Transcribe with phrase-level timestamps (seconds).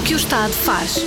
[0.00, 1.04] O que o Estado faz.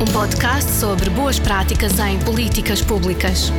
[0.00, 3.52] Um podcast sobre boas práticas em políticas públicas.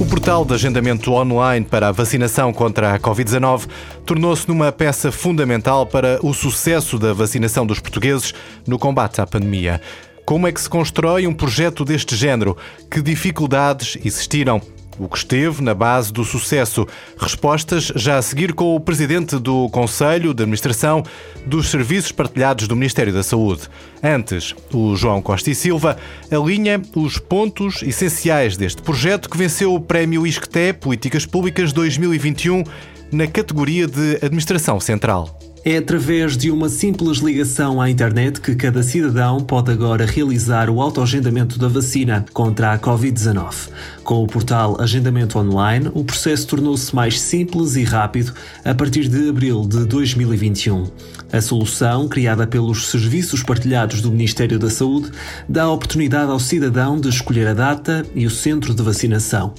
[0.00, 3.68] O portal de agendamento online para a vacinação contra a Covid-19
[4.04, 8.34] tornou-se numa peça fundamental para o sucesso da vacinação dos portugueses
[8.66, 9.80] no combate à pandemia.
[10.26, 12.56] Como é que se constrói um projeto deste género?
[12.90, 14.60] Que dificuldades existiram?
[15.00, 16.86] O que esteve na base do sucesso.
[17.18, 21.02] Respostas já a seguir com o presidente do Conselho de Administração
[21.46, 23.62] dos Serviços Partilhados do Ministério da Saúde.
[24.02, 25.96] Antes, o João Costa e Silva
[26.30, 32.64] alinha os pontos essenciais deste projeto que venceu o Prémio ISCTE Políticas Públicas 2021
[33.12, 35.49] na categoria de Administração Central.
[35.62, 40.80] É através de uma simples ligação à internet que cada cidadão pode agora realizar o
[40.80, 43.68] autoagendamento da vacina contra a Covid-19.
[44.02, 48.32] Com o portal Agendamento Online, o processo tornou-se mais simples e rápido
[48.64, 50.90] a partir de abril de 2021.
[51.30, 55.10] A solução, criada pelos Serviços Partilhados do Ministério da Saúde,
[55.46, 59.52] dá a oportunidade ao cidadão de escolher a data e o centro de vacinação.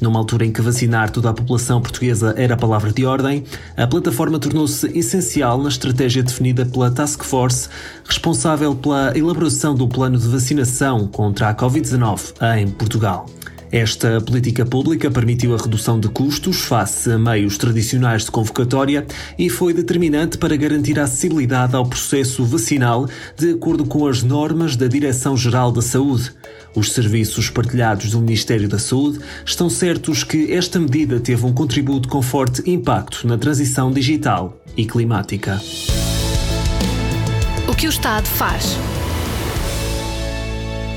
[0.00, 3.44] Numa altura em que vacinar toda a população portuguesa era a palavra de ordem,
[3.76, 7.68] a plataforma tornou-se essencial na estratégia definida pela Task Force,
[8.04, 13.26] responsável pela elaboração do plano de vacinação contra a Covid-19 em Portugal.
[13.72, 19.04] Esta política pública permitiu a redução de custos face a meios tradicionais de convocatória
[19.36, 24.76] e foi determinante para garantir a acessibilidade ao processo vacinal de acordo com as normas
[24.76, 26.32] da Direção-Geral da Saúde.
[26.76, 32.06] Os serviços partilhados do Ministério da Saúde estão certos que esta medida teve um contributo
[32.06, 35.58] com forte impacto na transição digital e climática.
[37.66, 38.76] O que o Estado faz.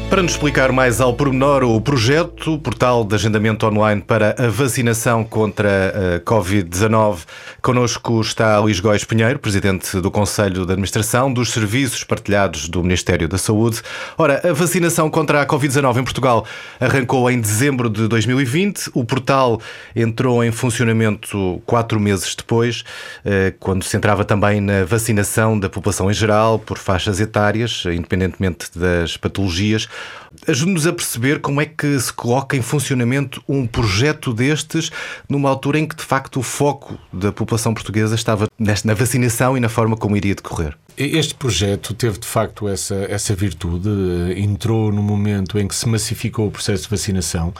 [0.10, 4.48] Para nos explicar mais ao pormenor o projeto, o portal de agendamento online para a
[4.48, 7.20] vacinação contra a Covid-19,
[7.62, 13.28] connosco está Luís Góis Pinheiro, presidente do Conselho de Administração dos Serviços Partilhados do Ministério
[13.28, 13.84] da Saúde.
[14.18, 16.44] Ora, a vacinação contra a Covid-19 em Portugal
[16.80, 18.90] arrancou em dezembro de 2020.
[18.96, 19.62] O portal
[19.96, 22.84] entrou em funcionamento quatro meses depois,
[23.24, 28.72] eh, quando se entrava também na vacinação da população em geral, por faixas etárias, independentemente
[28.76, 29.88] das patologias.
[30.48, 34.92] Ajude-nos a perceber como é que se coloca em funcionamento um projeto destes
[35.28, 39.60] numa altura em que, de facto, o foco da população portuguesa estava na vacinação e
[39.60, 40.78] na forma como iria decorrer.
[41.02, 43.90] Este projeto teve de facto essa, essa virtude,
[44.36, 47.54] entrou no momento em que se massificou o processo de vacinação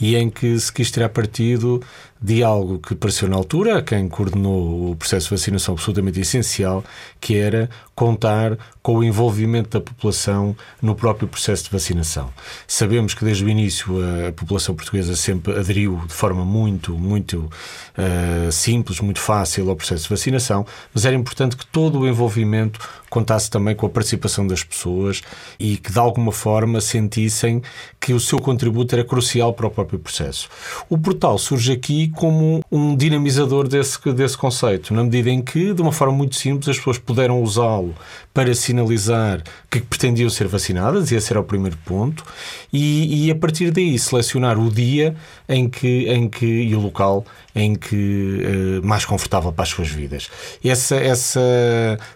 [0.00, 1.82] e em que se quis tirar partido
[2.20, 6.82] de algo que pareceu na altura a quem coordenou o processo de vacinação absolutamente essencial,
[7.20, 12.32] que era contar com o envolvimento da população no próprio processo de vacinação.
[12.66, 13.96] Sabemos que desde o início
[14.26, 17.50] a população portuguesa sempre aderiu de forma muito, muito
[17.98, 22.80] uh, simples, muito fácil ao processo de vacinação, mas era importante que todo o envolvimento
[23.08, 25.22] contasse também com a participação das pessoas
[25.58, 27.62] e que de alguma forma sentissem
[28.00, 30.48] que o seu contributo era crucial para o próprio processo.
[30.88, 35.82] O portal surge aqui como um dinamizador desse, desse conceito, na medida em que, de
[35.82, 37.94] uma forma muito simples, as pessoas puderam usá-lo
[38.32, 42.24] para sinalizar que pretendiam ser vacinadas, e esse era o primeiro ponto,
[42.72, 45.14] e, e, a partir daí selecionar o dia
[45.48, 49.88] em que, em que e o local em que uh, mais confortável para as suas
[49.88, 50.28] vidas.
[50.62, 51.40] Essa, essa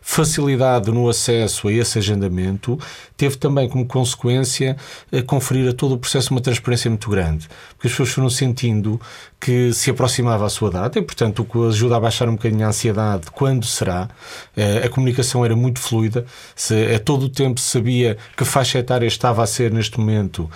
[0.03, 0.60] facilidade
[0.93, 2.79] no acesso a esse agendamento
[3.17, 4.77] teve também como consequência
[5.13, 9.01] uh, conferir a todo o processo uma transparência muito grande, porque as pessoas foram sentindo
[9.39, 12.65] que se aproximava a sua data e, portanto, o que ajuda a baixar um bocadinho
[12.65, 14.09] a ansiedade quando será.
[14.57, 18.79] Uh, a comunicação era muito fluida, se, a todo o tempo se sabia que faixa
[18.79, 20.51] etária estava a ser neste momento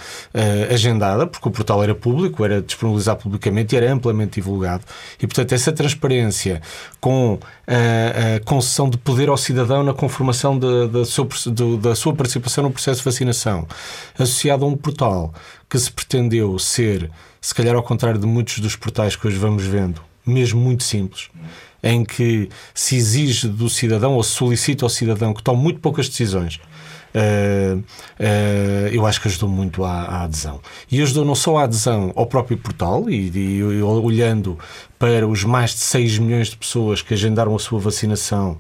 [0.71, 4.85] agendada, porque o portal era público, era disponibilizado publicamente e era amplamente divulgado.
[5.21, 6.61] E, portanto, essa transparência
[7.01, 12.15] com a, a concessão de poder ao cidadão na conformação de, de de, da sua
[12.15, 13.67] participação no processo de vacinação,
[14.19, 15.33] associado a um portal
[15.69, 17.11] que se pretendeu ser,
[17.41, 21.31] se calhar ao contrário de muitos dos portais que hoje vamos vendo, mesmo muito simples,
[21.83, 26.09] em que se exige do cidadão ou se solicita ao cidadão que tome muito poucas
[26.09, 26.61] decisões
[27.15, 30.61] uh, uh, eu acho que ajudou muito à, à, adesão.
[30.91, 34.59] E ajudou não só à adesão ao próprio portal, e, e, e olhando
[34.99, 38.59] para os mais de 6 milhões de pessoas que agendaram a sua vacinação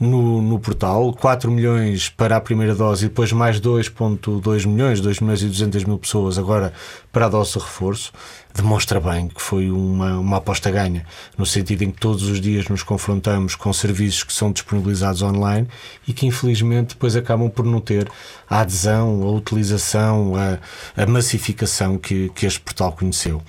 [0.00, 5.20] no, no portal, 4 milhões para a primeira dose e depois mais 2,2 milhões, 2
[5.20, 6.72] milhões e 200 mil pessoas agora
[7.12, 8.12] para a dose de reforço,
[8.54, 11.06] demonstra bem que foi uma, uma aposta ganha,
[11.38, 15.68] no sentido em que todos os dias nos confrontamos com serviços que são disponibilizados online
[16.06, 18.10] e que infelizmente depois acabam por não ter
[18.48, 20.58] a adesão, a utilização, a,
[21.00, 23.40] a massificação que, que este portal conheceu.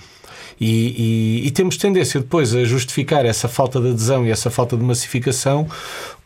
[0.58, 4.76] E, e, e temos tendência depois a justificar essa falta de adesão e essa falta
[4.76, 5.68] de massificação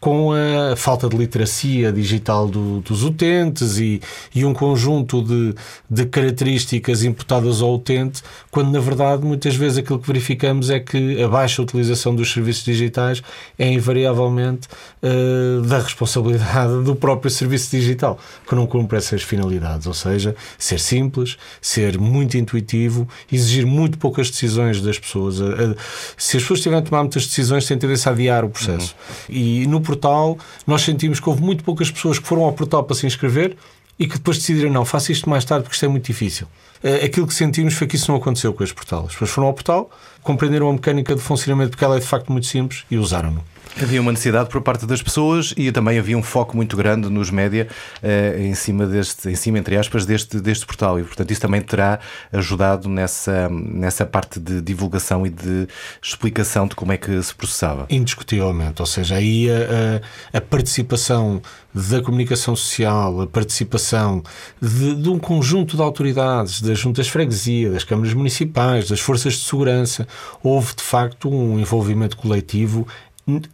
[0.01, 4.01] com a falta de literacia digital do, dos utentes e,
[4.35, 5.55] e um conjunto de,
[5.91, 11.23] de, características imputadas ao utente, quando na verdade muitas vezes aquilo que verificamos é que
[11.23, 13.23] a baixa utilização dos serviços digitais
[13.59, 14.69] é invariavelmente
[15.03, 18.19] uh, da responsabilidade do próprio serviço digital,
[18.49, 24.31] que não cumpre essas finalidades, ou seja, ser simples, ser muito intuitivo, exigir muito poucas
[24.31, 25.41] decisões das pessoas.
[25.41, 25.77] Uh,
[26.17, 28.97] se as pessoas tiverem a tomar muitas decisões, têm tendência a adiar o processo.
[29.29, 29.35] Uhum.
[29.35, 32.95] E no portal, nós sentimos que houve muito poucas pessoas que foram ao portal para
[32.95, 33.57] se inscrever
[33.99, 36.47] e que depois decidiram, não, faça isto mais tarde porque isto é muito difícil.
[36.83, 39.01] Eh, aquilo que sentimos foi que isso não aconteceu com este portal.
[39.07, 39.91] As pessoas foram ao portal,
[40.23, 43.45] compreenderam a mecânica de funcionamento porque ela é de facto muito simples e usaram-no.
[43.81, 47.31] Havia uma necessidade por parte das pessoas e também havia um foco muito grande nos
[47.31, 47.69] média
[48.03, 51.61] eh, em cima deste, em cima entre aspas deste deste portal e portanto isso também
[51.61, 52.01] terá
[52.33, 55.69] ajudado nessa nessa parte de divulgação e de
[56.03, 57.87] explicação de como é que se processava.
[57.89, 61.41] Indiscutivelmente, ou seja, aí a, a participação
[61.73, 64.23] da comunicação social, a participação
[64.61, 69.45] de, de, um conjunto de autoridades, das juntas freguesia, das câmaras municipais, das forças de
[69.45, 70.07] segurança,
[70.43, 72.87] houve de facto um envolvimento coletivo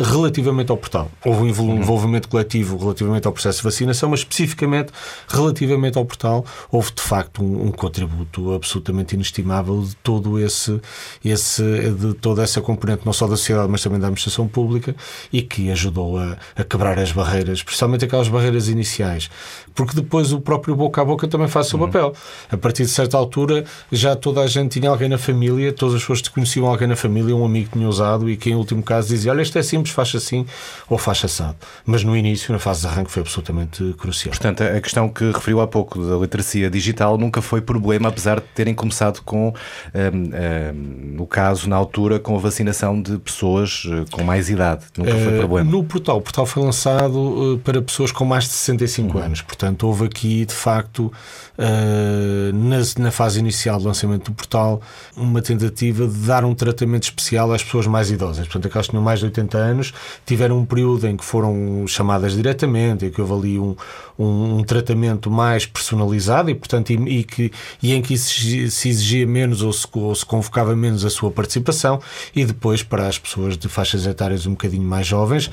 [0.01, 1.11] relativamente ao portal.
[1.25, 1.77] Houve um uhum.
[1.79, 4.93] envolvimento coletivo relativamente ao processo de vacinação, mas especificamente
[5.29, 10.81] relativamente ao portal, houve de facto um, um contributo absolutamente inestimável de todo esse,
[11.25, 14.95] esse, de toda essa componente, não só da sociedade, mas também da administração pública,
[15.33, 19.29] e que ajudou a, a quebrar as barreiras, especialmente aquelas barreiras iniciais.
[19.75, 21.87] Porque depois o próprio boca a boca também faz o seu uhum.
[21.87, 22.15] papel.
[22.51, 26.01] A partir de certa altura, já toda a gente tinha alguém na família, todas as
[26.01, 29.33] pessoas conheciam alguém na família, um amigo tinha usado, e que em último caso dizia:
[29.33, 30.47] Olha, este é simples, faz assim
[30.89, 31.57] ou faz assado.
[31.85, 34.31] Mas no início, na fase de arranque, foi absolutamente crucial.
[34.31, 38.47] Portanto, a questão que referiu há pouco da literacia digital nunca foi problema, apesar de
[38.55, 39.49] terem começado com,
[39.95, 44.85] um, um, no caso, na altura, com a vacinação de pessoas eh, com mais idade.
[44.97, 45.71] Nunca foi eh, problema.
[45.71, 49.25] No portal, o portal foi lançado eh, para pessoas com mais de 65 uhum.
[49.25, 49.43] anos.
[49.43, 51.13] Portanto, houve aqui, de facto,
[51.59, 54.81] na, na fase inicial do lançamento do portal,
[55.17, 58.47] uma tentativa de dar um tratamento especial às pessoas mais idosas.
[58.47, 59.93] Portanto, aquelas que tinham mais de 80 anos
[60.25, 63.77] tiveram um período em que foram chamadas diretamente, em que houve ali um,
[64.19, 67.53] um, um tratamento mais personalizado e, portanto, e, e, que,
[67.83, 71.31] e em que se, se exigia menos ou se, ou se convocava menos a sua
[71.31, 72.01] participação,
[72.35, 75.51] e depois para as pessoas de faixas etárias um bocadinho mais jovens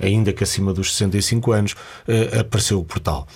[0.00, 3.26] ainda que acima dos 65 anos, uh, apareceu o portal.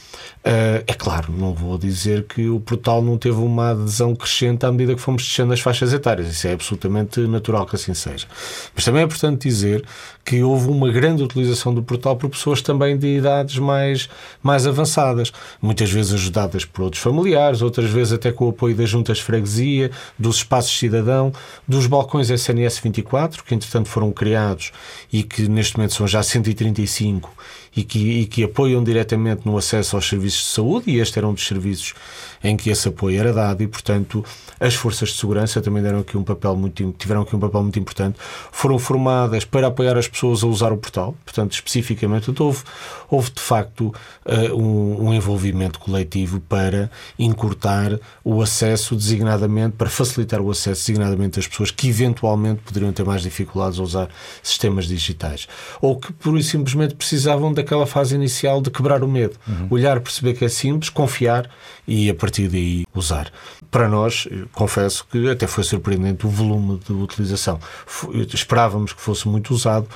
[0.40, 4.72] Uh, é claro, não vou dizer que o portal não teve uma adesão crescente à
[4.72, 6.28] medida que fomos descendo as faixas etárias.
[6.28, 8.26] Isso é absolutamente natural que assim seja.
[8.74, 9.84] Mas também é importante dizer
[10.24, 14.08] que houve uma grande utilização do portal por pessoas também de idades mais,
[14.42, 18.88] mais avançadas, muitas vezes ajudadas por outros familiares, outras vezes até com o apoio das
[18.88, 21.32] juntas de freguesia, dos espaços cidadão,
[21.66, 24.72] dos balcões SNS 24, que entretanto foram criados
[25.12, 26.22] e que neste momento são já
[26.54, 27.28] 135
[27.74, 31.28] e que, e que apoiam diretamente no acesso aos serviços de saúde, e este era
[31.28, 31.94] um dos serviços
[32.42, 34.24] em que esse apoio era dado, e portanto
[34.58, 37.78] as forças de segurança também deram aqui um papel muito, tiveram aqui um papel muito
[37.78, 38.18] importante,
[38.50, 42.62] foram formadas para apoiar as pessoas a usar o portal, portanto, especificamente, então, houve,
[43.08, 43.94] houve de facto
[44.26, 51.36] uh, um, um, envolvimento coletivo para encurtar o acesso designadamente, para facilitar o acesso designadamente
[51.36, 54.08] das pessoas que eventualmente poderiam ter mais dificuldades a usar
[54.42, 55.46] sistemas digitais,
[55.80, 59.68] ou que por simplesmente precisavam daquela fase inicial de quebrar o medo, uhum.
[59.70, 61.48] olhar, perceber que é simples, confiar
[61.86, 63.30] e a partir daí usar.
[63.70, 67.60] Para nós, confesso que até foi surpreendente o volume de utilização.
[68.32, 69.86] Esperávamos que fosse muito usado,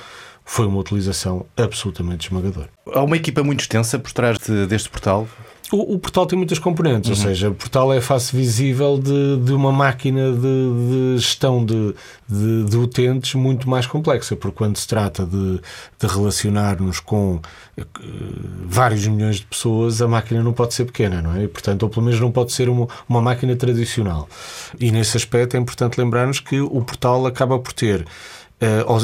[0.45, 2.69] foi uma utilização absolutamente esmagadora.
[2.93, 5.27] Há uma equipa muito extensa por trás de, deste portal?
[5.71, 7.15] O, o, portal tem muitas componentes, uhum.
[7.15, 11.65] ou seja, o portal é a face visível de, de uma máquina de, de gestão
[11.65, 11.95] de,
[12.29, 15.59] de, de, utentes muito mais complexa, porque quando se trata de,
[15.99, 17.85] de relacionar-nos com uh,
[18.63, 21.43] vários milhões de pessoas, a máquina não pode ser pequena, não é?
[21.43, 24.29] E, portanto, ou pelo menos não pode ser uma, uma máquina tradicional.
[24.79, 28.05] E nesse aspecto é importante lembrar-nos que o portal acaba por ter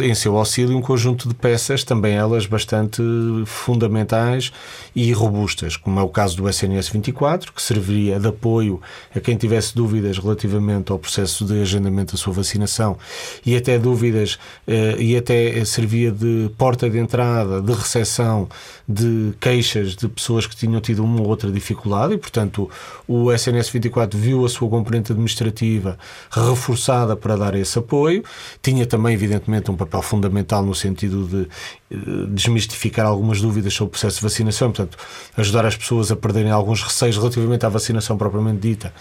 [0.02, 3.02] em seu auxílio um conjunto de peças, também elas bastante
[3.46, 4.52] fundamentais
[4.96, 8.82] e robustas, como é o caso do SNS 24, que serviria de apoio
[9.14, 12.98] a quem tivesse dúvidas relativamente ao processo de agendamento da sua vacinação
[13.46, 14.36] e até dúvidas
[14.68, 18.48] uh, e até servia de porta de entrada, de recepção
[18.88, 22.70] de queixas de pessoas que tinham tido uma ou outra dificuldade e, portanto,
[23.08, 25.98] o SNS 24 viu a sua componente administrativa
[26.30, 28.24] reforçada para dar esse apoio.
[28.62, 33.90] Tinha também, evidentemente, evidentemente, um papel fundamental no sentido de uh, desmistificar algumas dúvidas sobre
[33.90, 34.98] o processo de vacinação, portanto,
[35.36, 38.94] ajudar as pessoas a perderem alguns receios relativamente à vacinação propriamente dita,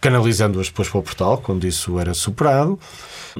[0.00, 2.78] canalizando-as depois para o portal, quando isso era superado.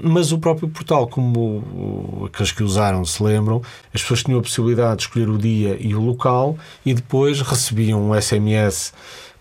[0.02, 4.96] Mas o próprio portal, como aqueles que usaram se lembram, as pessoas tinham a possibilidade
[4.96, 8.92] de escolher o dia e o local e depois recebiam um SMS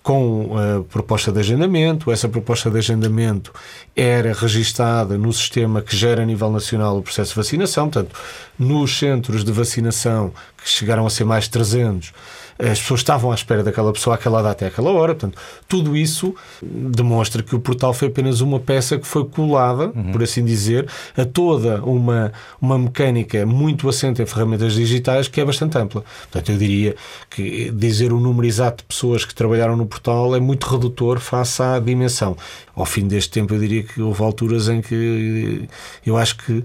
[0.03, 2.11] com a proposta de agendamento.
[2.11, 3.53] Essa proposta de agendamento
[3.95, 8.13] era registada no sistema que gera a nível nacional o processo de vacinação, portanto,
[8.59, 12.13] nos centros de vacinação, que chegaram a ser mais de 300,
[12.57, 15.13] as pessoas estavam à espera daquela pessoa àquela data e àquela hora.
[15.13, 20.11] Portanto, tudo isso demonstra que o portal foi apenas uma peça que foi colada, uhum.
[20.11, 22.31] por assim dizer, a toda uma,
[22.61, 26.03] uma mecânica muito assente em ferramentas digitais que é bastante ampla.
[26.23, 26.95] Portanto, eu diria
[27.29, 31.61] que dizer o número exato de pessoas que trabalharam no portal é muito redutor face
[31.61, 32.37] à dimensão.
[32.75, 35.67] Ao fim deste tempo, eu diria que houve alturas em que
[36.05, 36.63] eu acho que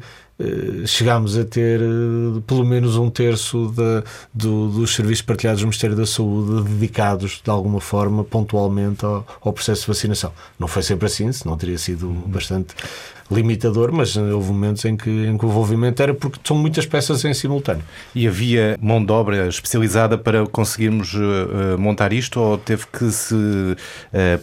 [0.87, 3.75] chegámos a ter eh, pelo menos um terço
[4.33, 9.53] do, dos serviços partilhados do Ministério da Saúde dedicados de alguma forma pontualmente ao, ao
[9.53, 10.33] processo de vacinação.
[10.59, 12.21] Não foi sempre assim, senão teria sido uhum.
[12.27, 12.75] bastante
[13.31, 17.25] limitador, mas houve momentos em que, em que o envolvimento era porque são muitas peças
[17.25, 17.85] em simultâneo.
[18.15, 23.35] E havia mão de obra especializada para conseguirmos uh, montar isto ou teve que se
[23.35, 23.77] uh,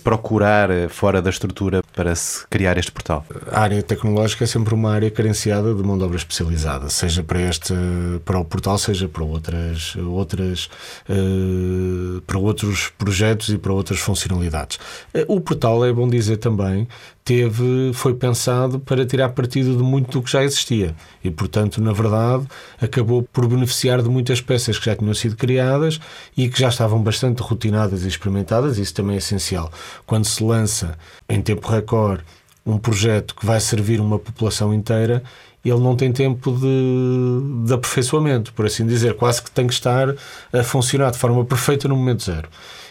[0.03, 3.25] procurar fora da estrutura para se criar este portal?
[3.51, 7.41] A área tecnológica é sempre uma área carenciada de mão de obra especializada, seja para
[7.41, 7.73] este,
[8.23, 10.69] para o portal, seja para outras, outras
[11.09, 14.79] uh, para outros projetos e para outras funcionalidades.
[15.27, 16.87] O portal é bom dizer também
[17.25, 21.91] teve, foi pensado para tirar partido de muito do que já existia e, portanto, na
[21.91, 22.45] verdade,
[22.79, 25.99] acabou por beneficiar de muitas peças que já tinham sido criadas
[26.37, 28.77] e que já estavam bastante rotinadas e experimentadas.
[28.77, 29.71] Isso também é essencial.
[30.05, 30.95] Quando se lança
[31.27, 32.23] em tempo recorde
[32.63, 35.23] um projeto que vai servir uma população inteira,
[35.69, 39.15] ele não tem tempo de, de aperfeiçoamento, por assim dizer.
[39.15, 40.13] Quase que tem que estar
[40.53, 42.47] a funcionar de forma perfeita no momento zero.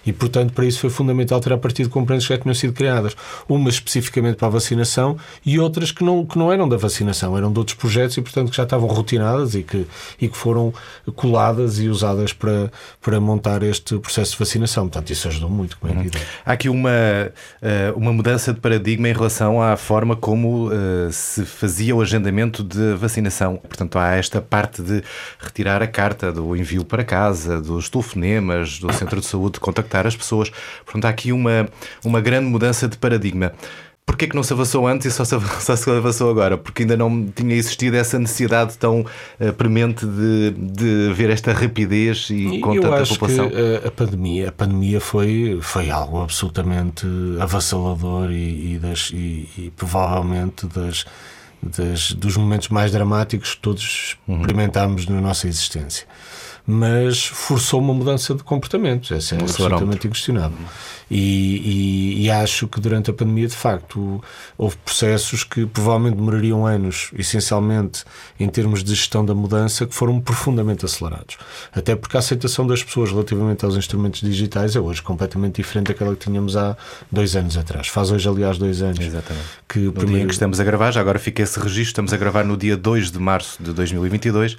[0.06, 2.72] E, portanto, para isso foi fundamental ter a partir de componentes que já tinham sido
[2.72, 3.16] criadas.
[3.48, 7.52] Umas especificamente para a vacinação e outras que não, que não eram da vacinação, eram
[7.52, 9.86] de outros projetos e, portanto, que já estavam rotinadas e que,
[10.20, 10.72] e que foram
[11.16, 14.88] coladas e usadas para, para montar este processo de vacinação.
[14.88, 16.10] Portanto, isso ajudou muito, como é uhum.
[16.44, 16.90] Há aqui uma,
[17.62, 22.62] eh, uma mudança de paradigma em relação à forma como uh, se fazia o agendamento
[22.64, 23.56] de vacinação.
[23.56, 25.02] Portanto, há esta parte de
[25.38, 30.06] retirar a carta do envio para casa, dos telefonemas, do centro de saúde, contactar contactar
[30.06, 30.50] as pessoas.
[30.84, 31.68] Portanto, há aqui uma,
[32.04, 33.52] uma grande mudança de paradigma.
[34.06, 36.58] Porquê que não se avançou antes e só se, só se avançou agora?
[36.58, 42.28] Porque ainda não tinha existido essa necessidade tão uh, premente de, de ver esta rapidez
[42.30, 43.48] e com Eu tanta acho população?
[43.48, 47.06] Que a, a, pandemia, a pandemia foi, foi algo absolutamente
[47.40, 51.06] avassalador e, e, das, e, e provavelmente das,
[51.76, 54.40] das, dos momentos mais dramáticos que todos uhum.
[54.40, 56.06] experimentámos na nossa existência
[56.66, 59.10] mas forçou uma mudança de comportamentos.
[59.12, 60.56] Essa é absolutamente inquestionável.
[61.10, 64.22] E, e, e, acho que durante a pandemia, de facto,
[64.56, 68.04] houve processos que provavelmente demorariam anos, essencialmente
[68.40, 71.36] em termos de gestão da mudança, que foram profundamente acelerados.
[71.72, 76.14] Até porque a aceitação das pessoas relativamente aos instrumentos digitais é hoje completamente diferente daquela
[76.14, 76.76] que tínhamos há
[77.10, 77.88] dois anos atrás.
[77.88, 79.00] Faz hoje, aliás, dois anos.
[79.00, 79.46] Exatamente.
[79.68, 80.18] Que no primeiro...
[80.18, 82.76] dia que estamos a gravar, já agora fica esse registro, estamos a gravar no dia
[82.76, 84.56] 2 de março de 2022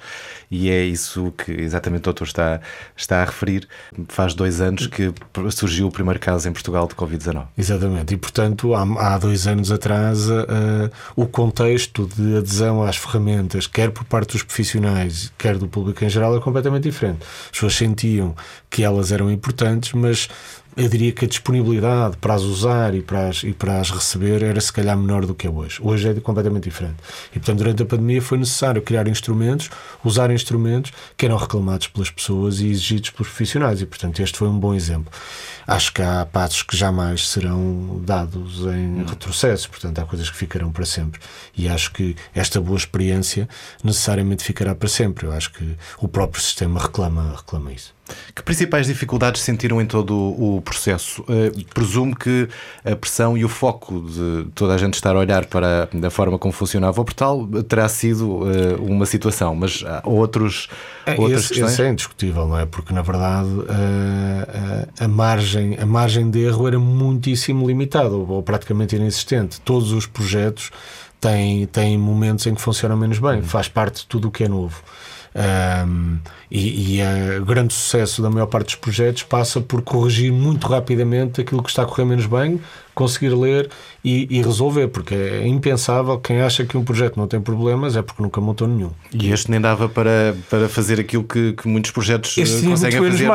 [0.50, 2.60] e é isso que exatamente o doutor está,
[2.96, 3.66] está a referir.
[4.08, 5.12] Faz dois anos que
[5.50, 7.46] surgiu o primeiro caso em Portugal de Covid-19.
[7.56, 13.66] Exatamente, e portanto, há, há dois anos atrás, uh, o contexto de adesão às ferramentas,
[13.66, 17.18] quer por parte dos profissionais, quer do público em geral, é completamente diferente.
[17.46, 18.34] As pessoas sentiam
[18.76, 20.28] que elas eram importantes, mas
[20.76, 24.42] eu diria que a disponibilidade para as usar e para as, e para as receber
[24.42, 25.80] era se calhar menor do que é hoje.
[25.80, 26.96] Hoje é completamente diferente.
[27.30, 29.70] E portanto, durante a pandemia foi necessário criar instrumentos,
[30.04, 33.80] usar instrumentos que eram reclamados pelas pessoas e exigidos pelos profissionais.
[33.80, 35.10] E portanto, este foi um bom exemplo.
[35.66, 40.70] Acho que há passos que jamais serão dados em retrocesso, portanto, há coisas que ficarão
[40.70, 41.18] para sempre.
[41.56, 43.48] E acho que esta boa experiência
[43.82, 45.26] necessariamente ficará para sempre.
[45.26, 47.95] Eu acho que o próprio sistema reclama, reclama isso.
[48.34, 51.22] Que principais dificuldades sentiram em todo o processo?
[51.22, 52.48] Uh, presumo que
[52.84, 56.38] a pressão e o foco de toda a gente estar a olhar para a forma
[56.38, 60.68] como funcionava o portal terá sido uh, uma situação, mas há outros,
[61.04, 61.72] é, outras esse, questões?
[61.72, 62.66] Isso é indiscutível, não é?
[62.66, 63.48] Porque, na verdade,
[64.98, 69.60] a, a, margem, a margem de erro era muitíssimo limitada, ou, praticamente inexistente.
[69.62, 70.70] Todos os projetos
[71.20, 73.42] têm, têm momentos em que funcionam menos bem, uhum.
[73.42, 74.82] faz parte de tudo o que é novo.
[75.36, 76.18] Um,
[76.50, 81.42] e, e o grande sucesso da maior parte dos projetos passa por corrigir muito rapidamente
[81.42, 82.58] aquilo que está a correr menos bem,
[82.96, 83.68] conseguir ler
[84.02, 88.00] e, e, resolver, porque é impensável quem acha que um projeto não tem problemas é
[88.00, 88.90] porque nunca montou nenhum.
[89.12, 93.28] E este nem dava para, para fazer aquilo que, que muitos projetos este conseguem fazer.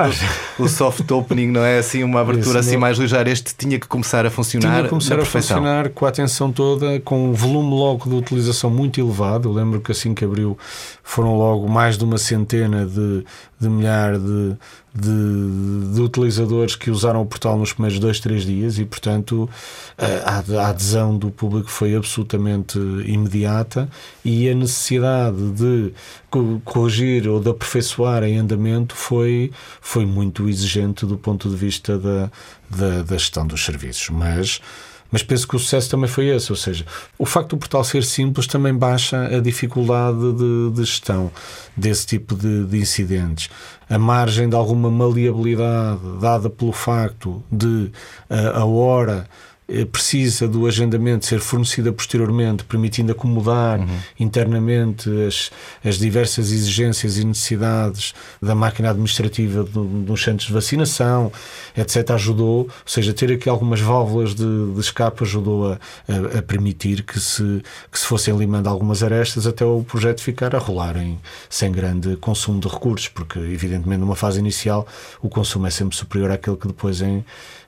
[0.57, 3.29] O, o soft opening não é assim uma abertura assim mais ligeira.
[3.29, 4.67] Este tinha que começar a funcionar.
[4.67, 8.71] Tinha que começar a funcionar com a atenção toda, com um volume logo de utilização
[8.71, 9.47] muito elevado.
[9.47, 10.57] Eu lembro que assim que abriu
[11.03, 13.23] foram logo mais de uma centena de,
[13.61, 14.57] de milhar de,
[14.93, 19.47] de, de, utilizadores que usaram o portal nos primeiros dois, três dias e, portanto,
[19.97, 23.87] a, a, adesão do público foi absolutamente imediata
[24.25, 25.93] e a necessidade de
[26.65, 32.31] corrigir ou de aperfeiçoar em andamento foi, foi muito exigente do ponto de vista da,
[32.67, 34.09] da, da gestão dos serviços.
[34.09, 34.59] Mas
[35.11, 36.85] mas penso que o sucesso também foi esse, ou seja,
[37.17, 41.29] o facto do portal ser simples também baixa a dificuldade de, de gestão
[41.75, 43.49] desse tipo de, de, incidentes.
[43.89, 47.91] A margem de alguma maleabilidade dada pelo facto de
[48.29, 49.50] a, a hora eh,
[49.91, 53.87] precisa do agendamento ser fornecida posteriormente, permitindo acomodar uhum.
[54.19, 55.49] internamente as,
[55.83, 61.31] as diversas exigências e necessidades da máquina administrativa dos centros de vacinação,
[61.75, 66.41] etc., ajudou, ou seja, ter aqui algumas válvulas de, de escape ajudou a, a, a,
[66.41, 70.97] permitir que se, que se fossem limando algumas arestas até o projeto ficar a rolar
[70.97, 71.17] em,
[71.49, 74.85] sem grande consumo de recursos, porque, evidentemente, numa fase inicial
[75.21, 77.23] o consumo é sempre superior àquele que depois em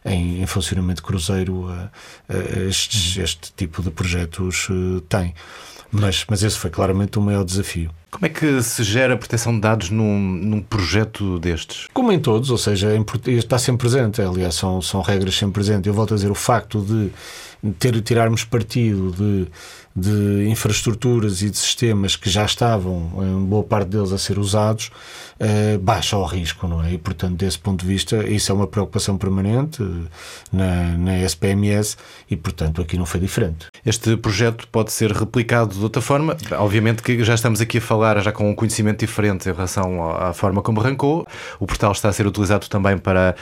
[0.06, 1.90] em, em funcionamento cruzeiro a,
[2.30, 5.34] a este, tipo de projetos uh, tem.
[5.92, 7.92] Mas, mas esse foi claramente o maior desafio.
[8.13, 11.88] Como é que se gera a proteção de dados num, num projeto destes?
[11.91, 12.89] Como em todos, ou seja,
[13.25, 14.22] está sempre presente.
[14.22, 15.88] Aliás, são, são regras sempre presentes.
[15.88, 17.10] Eu volto a dizer, o facto de
[17.79, 19.48] ter, tirarmos partido de
[19.96, 24.89] de infraestruturas e de sistemas que já estavam, em boa parte deles, a ser usados,
[25.39, 26.93] eh, baixa o risco, não é?
[26.93, 30.10] E, portanto, desse ponto de vista, isso é uma preocupação permanente eh,
[30.51, 31.96] na, na SPMS
[32.29, 33.67] e, portanto, aqui não foi diferente.
[33.86, 36.36] Este projeto pode ser replicado de outra forma.
[36.53, 40.34] Obviamente que já estamos aqui a falar já com um conhecimento diferente em relação à
[40.34, 41.28] forma como arrancou.
[41.60, 43.36] O portal está a ser utilizado também para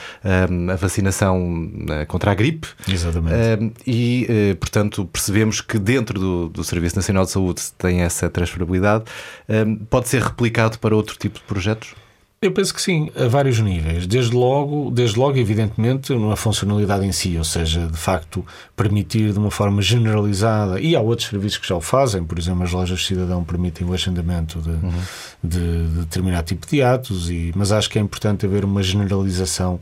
[0.50, 1.70] um, eh, a vacinação
[2.08, 2.68] contra a gripe.
[2.88, 3.34] Exatamente.
[3.62, 9.04] Um, e, portanto, percebemos que dentro do do, Serviço Nacional de Saúde tem essa transferabilidade,
[9.48, 11.94] um, pode ser replicado para outro tipo de projetos?
[12.42, 14.04] Eu penso que sim, a vários níveis.
[14.04, 19.38] Desde logo, desde logo, evidentemente, numa funcionalidade em si, ou seja, de facto, permitir de
[19.38, 22.98] uma forma generalizada, e há outros serviços que já o fazem, por exemplo, as lojas
[22.98, 24.92] de cidadão permitem o agendamento de, uhum.
[25.44, 29.78] de, de determinado tipo de atos, e, mas acho que é importante haver uma generalização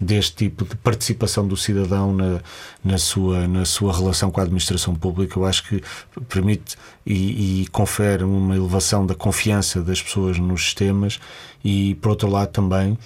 [0.00, 2.40] deste tipo de participação do cidadão na,
[2.82, 5.38] na, sua, na sua relação com a administração pública.
[5.38, 5.82] Eu acho que
[6.28, 11.18] permite e, e confere uma elevação da confiança das pessoas nos sistemas
[11.64, 12.96] e, por outro lado, também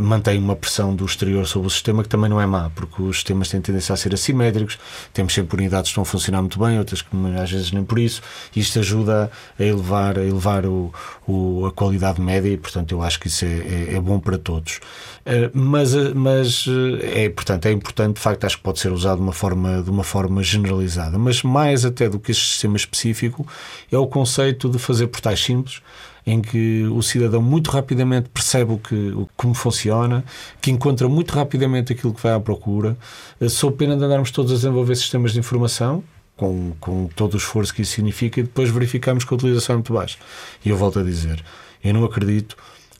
[0.00, 3.16] mantém uma pressão do exterior sobre o sistema que também não é má, porque os
[3.16, 4.78] sistemas têm tendência a ser assimétricos,
[5.12, 7.08] temos sempre unidades que estão a funcionar muito bem, outras que
[7.40, 8.22] às vezes nem por isso,
[8.54, 10.92] isto ajuda a elevar, a, elevar o,
[11.26, 14.38] o, a qualidade média e, portanto, eu acho que isso é, é, é bom para
[14.38, 14.80] todos.
[15.26, 16.64] Uh, mas mas
[17.02, 19.82] eh, é, portanto, é importante, de facto, acho que pode ser usado de uma forma,
[19.82, 23.46] de uma forma generalizada, mas mais até do que este sistema específico
[23.90, 25.82] é o conceito de fazer portais simples,
[26.28, 30.22] em que o cidadão muito rapidamente percebe o que, o, como funciona,
[30.60, 32.98] que encontra muito rapidamente aquilo que vai à procura,
[33.40, 36.04] eh, sou pena de andarmos todos a desenvolver sistemas de informação,
[36.36, 39.76] com, com todo o esforço que isso significa, e depois verificamos que a utilização é
[39.78, 40.18] muito baixa.
[40.62, 41.42] E eu volto a dizer,
[41.82, 42.58] eu não acredito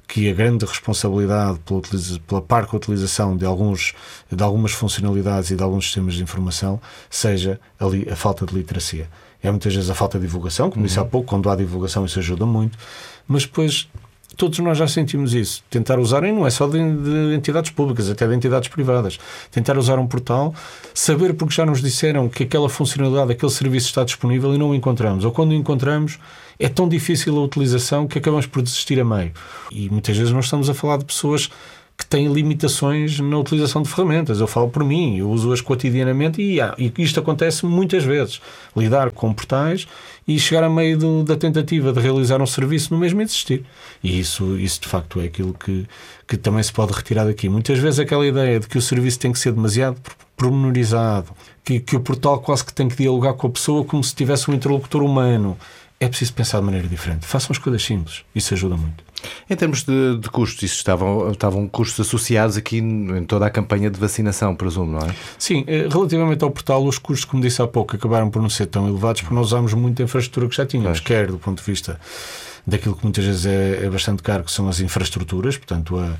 [0.08, 1.82] que a grande responsabilidade pela,
[2.26, 3.92] pela parca utilização de, alguns,
[4.32, 9.06] de algumas funcionalidades e de alguns sistemas de informação seja a, a falta de literacia.
[9.42, 10.86] É muitas vezes a falta de divulgação, como uhum.
[10.86, 12.76] disse há pouco, quando há divulgação isso ajuda muito,
[13.28, 13.88] mas depois
[14.38, 15.62] todos nós já sentimos isso.
[15.68, 19.18] Tentar usarem não é só de, de, entidades públicas, até de entidades privadas.
[19.50, 20.54] Tentar usar um portal,
[20.94, 24.74] saber porque já nos disseram que aquela funcionalidade, aquele serviço está disponível e não o
[24.74, 25.24] encontramos.
[25.24, 26.18] Ou quando o encontramos,
[26.58, 29.32] é tão difícil a utilização que acabamos por desistir a meio.
[29.72, 31.50] E muitas vezes nós estamos a falar de pessoas
[31.98, 34.38] que têm limitações na utilização de ferramentas.
[34.38, 38.40] Eu falo por mim, eu uso-as cotidianamente e, e isto acontece muitas vezes.
[38.76, 39.88] Lidar com portais
[40.26, 43.64] e chegar a meio do, da tentativa de realizar um serviço no mesmo existir.
[44.02, 45.88] E isso, isso de facto é aquilo que,
[46.28, 47.48] que também se pode retirar daqui.
[47.48, 50.00] Muitas vezes aquela ideia de que o serviço tem que ser demasiado
[50.36, 51.32] pormenorizado,
[51.64, 54.48] que, que o portal quase que tem que dialogar com a pessoa como se tivesse
[54.48, 55.58] um interlocutor humano.
[56.00, 57.26] É preciso pensar de maneira diferente.
[57.26, 58.24] Façam as coisas simples.
[58.32, 59.02] Isso ajuda muito.
[59.50, 63.90] Em termos de, de, custos, isso estavam, estavam custos associados aqui em toda a campanha
[63.90, 65.14] de vacinação, presumo, não é?
[65.36, 68.66] Sim, eh, relativamente ao portal, os custos, como disse há pouco, acabaram por não ser
[68.66, 71.06] tão elevados porque nós usámos muita infraestrutura que já tínhamos, pois.
[71.06, 71.98] quer do ponto de vista
[72.64, 76.14] daquilo que muitas vezes é, é bastante caro, que são as infraestruturas, portanto, a,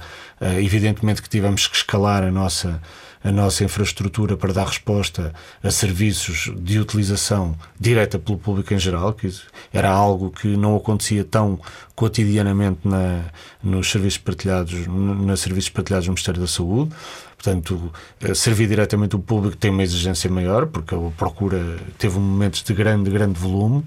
[0.45, 2.81] a, evidentemente que tivemos que escalar a nossa
[3.23, 9.13] a nossa infraestrutura para dar resposta a serviços de utilização direta pelo público em geral,
[9.13, 9.29] que
[9.73, 11.59] era algo que não acontecia tão
[11.95, 13.25] cotidianamente na,
[13.63, 16.95] nos serviços partilhados, nos serviços partilhados do Ministério da Saúde.
[17.37, 22.63] Portanto, eh, servir diretamente o público tem uma exigência maior, porque a procura teve momentos
[22.63, 23.85] de grande, grande volume.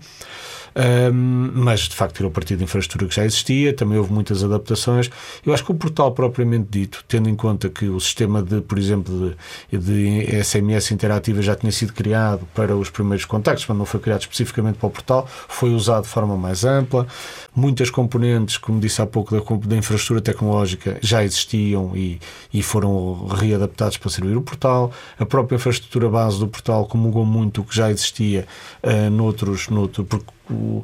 [0.73, 5.09] Um, mas de facto tirou partido de infraestrutura que já existia, também houve muitas adaptações.
[5.45, 8.77] Eu acho que o portal propriamente dito, tendo em conta que o sistema de, por
[8.77, 9.35] exemplo,
[9.71, 13.99] de, de SMS interativa já tinha sido criado para os primeiros contactos, mas não foi
[13.99, 17.05] criado especificamente para o portal, foi usado de forma mais ampla.
[17.53, 22.19] Muitas componentes, como disse há pouco, da, da infraestrutura tecnológica já existiam e,
[22.53, 24.91] e foram readaptados para servir o portal.
[25.19, 28.47] A própria infraestrutura base do portal comungou muito o que já existia
[28.83, 30.83] uh, noutros, noutro, porque uh,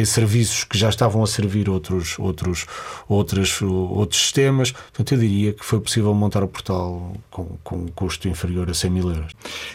[0.00, 2.66] em serviços que já estavam a servir outros, outros,
[3.08, 4.72] outros, outros sistemas.
[4.72, 8.74] Portanto, eu diria que foi possível montar o portal com, com um custo inferior a
[8.74, 9.32] 100 mil euros.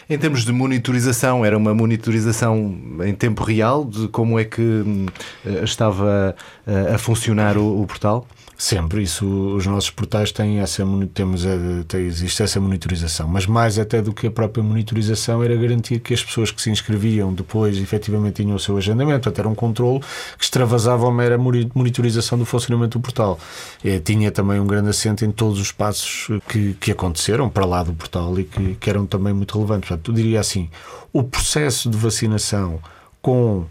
[0.08, 5.64] Em termos de monitorização, era uma monitorização em tempo real de como é que uh,
[5.64, 6.34] estava
[6.66, 8.26] uh, a funcionar o, o portal?
[8.56, 13.78] Sempre, isso, os nossos portais têm essa, temos, eh, tem, existe essa monitorização, mas mais
[13.78, 17.76] até do que a própria monitorização era garantir que as pessoas que se inscreviam depois
[17.78, 20.00] efetivamente tinham o seu agendamento, até era um controle
[20.38, 23.38] que extravasava a mera monitorização do funcionamento do portal.
[23.82, 27.82] E, tinha também um grande assento em todos os passos que, que aconteceram para lá
[27.82, 29.88] do portal e que, que eram também muito relevantes.
[29.88, 30.70] Portanto, eu diria assim,
[31.12, 32.78] o processo de vacinação
[33.20, 33.66] com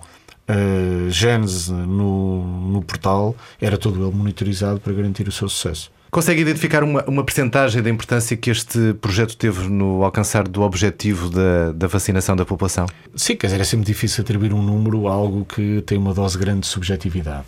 [0.50, 5.92] uh, Gênese no, no portal, era todo ele monitorizado para garantir o seu sucesso.
[6.12, 11.30] Consegue identificar uma, uma percentagem da importância que este projeto teve no alcançar do objetivo
[11.30, 12.86] da, da vacinação da população?
[13.16, 16.38] Sim, quer dizer, é sempre difícil atribuir um número a algo que tem uma dose
[16.38, 17.46] grande de subjetividade.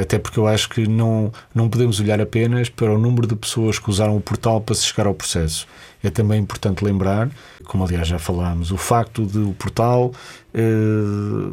[0.00, 3.78] Até porque eu acho que não, não podemos olhar apenas para o número de pessoas
[3.78, 5.66] que usaram o portal para se chegar ao processo.
[6.02, 7.28] É também importante lembrar,
[7.64, 10.12] como aliás já falámos, o facto de o portal,
[10.54, 10.60] eh,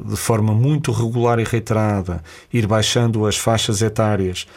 [0.06, 4.48] de forma muito regular e reiterada, ir baixando as faixas etárias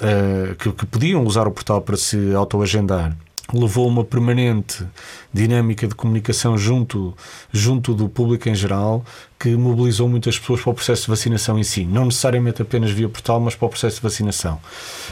[0.00, 3.14] eh, que, que podiam usar o portal para se autoagendar
[3.52, 4.84] levou uma permanente
[5.32, 7.14] dinâmica de comunicação junto,
[7.52, 9.04] junto do público em geral
[9.38, 11.84] que mobilizou muitas pessoas para o processo de vacinação em si.
[11.84, 14.58] Não necessariamente apenas via portal, mas para o processo de vacinação.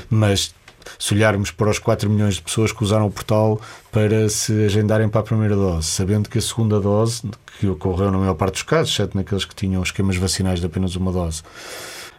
[0.08, 0.54] Mas
[0.98, 5.08] se olharmos para os 4 milhões de pessoas que usaram o portal para se agendarem
[5.08, 7.22] para a primeira dose, sabendo que a segunda dose,
[7.58, 10.96] que ocorreu na maior parte dos casos, exceto naqueles que tinham esquemas vacinais de apenas
[10.96, 11.42] uma dose,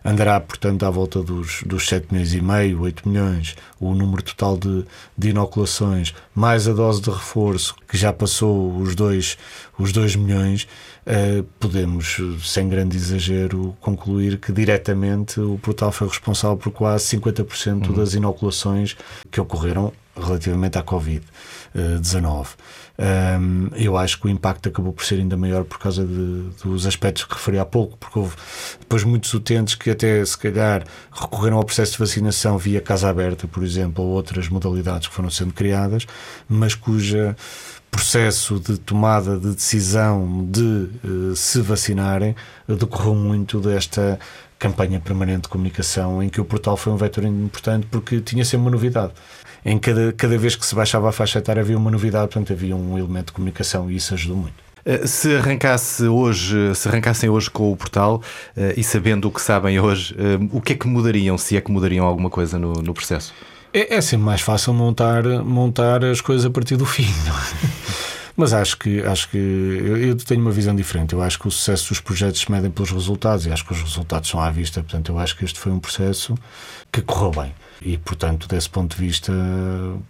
[0.03, 4.57] andará, portanto, à volta dos, dos 7 milhões e meio, 8 milhões, o número total
[4.57, 4.85] de,
[5.17, 9.37] de inoculações, mais a dose de reforço, que já passou os 2
[9.77, 10.67] os dois milhões,
[11.59, 17.93] podemos, sem grande exagero, concluir que diretamente o portal foi responsável por quase 50% uhum.
[17.93, 18.95] das inoculações
[19.29, 22.47] que ocorreram relativamente à Covid-19.
[22.95, 26.85] Um, eu acho que o impacto acabou por ser ainda maior por causa de, dos
[26.85, 28.35] aspectos que referi há pouco, porque houve
[28.79, 33.47] depois muitos utentes que até se calhar recorreram ao processo de vacinação via casa aberta,
[33.47, 36.05] por exemplo, ou outras modalidades que foram sendo criadas,
[36.47, 37.35] mas cuja
[37.93, 42.36] processo de tomada de decisão de uh, se vacinarem
[42.67, 44.19] decorreu muito desta
[44.58, 48.62] campanha permanente de comunicação em que o portal foi um vetor importante porque tinha sempre
[48.62, 49.13] uma novidade
[49.63, 52.75] em cada, cada vez que se baixava a faixa etária havia uma novidade, portanto havia
[52.75, 54.56] um elemento de comunicação e isso ajudou muito.
[54.84, 58.21] Eh, se arrancasse hoje, se arrancassem hoje com o portal
[58.58, 60.15] uh, e sabendo o que sabem hoje,
[60.51, 63.34] o que é que mudariam, se é que mudariam alguma coisa no, no processo?
[63.73, 67.82] É, é, sempre mais fácil montar, montar as coisas a partir do fim, não é?
[68.35, 71.13] Mas acho que, acho que eu, tenho uma visão diferente.
[71.13, 73.81] Eu acho que o sucesso dos projetos se medem pelos resultados e acho que os
[73.81, 74.81] resultados são à vista.
[74.81, 76.35] Portanto, eu acho que este foi um processo
[76.91, 77.53] que correu bem
[77.85, 79.33] e portanto desse ponto de vista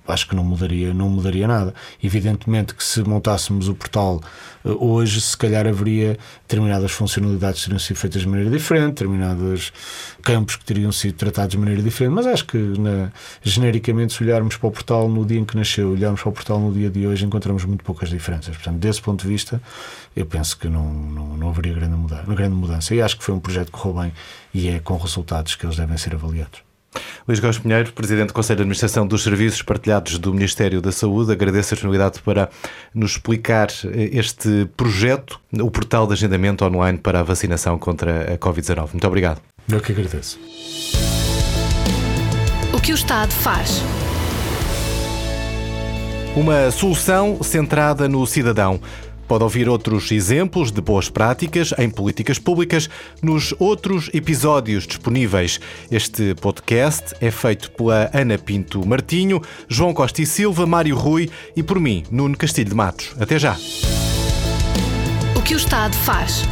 [0.07, 1.73] acho que não mudaria não mudaria nada.
[2.01, 4.21] Evidentemente que se montássemos o portal
[4.63, 9.73] eh, hoje se calhar haveria determinadas funcionalidades que teriam sido feitas de maneira diferente determinados
[10.21, 14.55] campos que teriam sido tratados de maneira diferente mas acho que na, genericamente se olharmos
[14.57, 17.07] para o portal no dia em que nasceu olharmos para o portal no dia de
[17.07, 18.55] hoje encontramos muito poucas diferenças.
[18.55, 19.61] Portanto desse ponto de vista
[20.15, 22.93] eu penso que não, não, não haveria grande mudança, grande mudança.
[22.93, 24.13] E acho que foi um projeto que correu bem
[24.53, 26.72] e é com resultados que eles devem ser avaliados
[27.27, 31.31] Luís Góes Pinheiro, Presidente do Conselho de Administração dos Serviços Partilhados do Ministério da Saúde,
[31.31, 32.49] agradeço a disponibilidade para
[32.93, 38.37] nos explicar eh, este projeto, o portal de agendamento online para a vacinação contra a
[38.37, 38.89] Covid-19.
[38.93, 39.41] Muito obrigado.
[39.69, 40.39] Eu que agradeço.
[42.73, 43.81] O que o Estado faz?
[46.35, 48.81] Uma solução centrada no cidadão
[49.33, 52.87] Pode ouvir outros exemplos de boas práticas em políticas públicas
[53.19, 55.59] nos outros episódios disponíveis.
[55.89, 61.63] Este podcast é feito pela Ana Pinto Martinho, João Costa e Silva, Mário Rui e
[61.63, 63.15] por mim, Nuno Castilho de Matos.
[63.19, 63.57] Até já.
[65.35, 66.43] O que o Estado faz?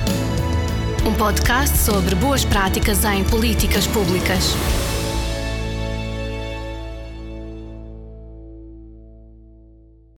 [1.05, 4.55] Um podcast sobre boas práticas em políticas públicas.